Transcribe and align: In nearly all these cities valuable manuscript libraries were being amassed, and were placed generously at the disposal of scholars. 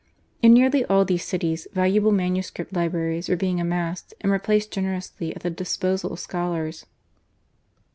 In 0.41 0.53
nearly 0.55 0.83
all 0.85 1.05
these 1.05 1.23
cities 1.23 1.67
valuable 1.73 2.11
manuscript 2.11 2.73
libraries 2.73 3.29
were 3.29 3.35
being 3.35 3.59
amassed, 3.61 4.15
and 4.19 4.31
were 4.31 4.39
placed 4.39 4.71
generously 4.71 5.31
at 5.35 5.43
the 5.43 5.51
disposal 5.51 6.13
of 6.13 6.19
scholars. 6.19 6.87